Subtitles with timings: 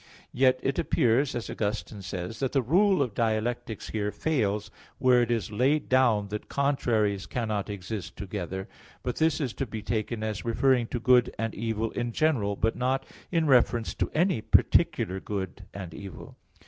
[0.33, 4.71] Yet, it appears, as Augustine says (Enchiridion 13), that the rule of dialectics here fails,
[4.97, 8.67] where it is laid down that contraries cannot exist together.
[9.03, 12.75] But this is to be taken as referring to good and evil in general, but
[12.75, 16.35] not in reference to any particular good and evil.